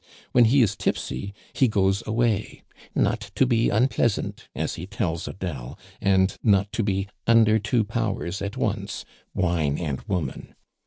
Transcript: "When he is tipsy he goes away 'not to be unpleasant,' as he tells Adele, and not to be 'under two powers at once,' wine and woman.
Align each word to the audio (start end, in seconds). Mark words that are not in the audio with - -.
"When 0.31 0.45
he 0.45 0.63
is 0.63 0.75
tipsy 0.75 1.31
he 1.53 1.67
goes 1.67 2.01
away 2.07 2.63
'not 2.95 3.29
to 3.35 3.45
be 3.45 3.69
unpleasant,' 3.69 4.49
as 4.55 4.73
he 4.73 4.87
tells 4.87 5.27
Adele, 5.27 5.77
and 6.01 6.35
not 6.41 6.71
to 6.73 6.81
be 6.81 7.07
'under 7.27 7.59
two 7.59 7.83
powers 7.83 8.41
at 8.41 8.57
once,' 8.57 9.05
wine 9.35 9.77
and 9.77 10.01
woman. 10.07 10.55